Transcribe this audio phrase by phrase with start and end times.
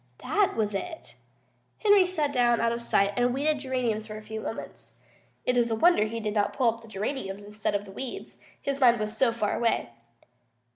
[0.23, 1.13] That was it.
[1.77, 4.97] Henry sat down out of sight and weeded geraniums for a few moments.
[5.45, 8.99] It is a wonder he did not pull up geraniums instead of weeds, his mind
[8.99, 9.89] was so far away.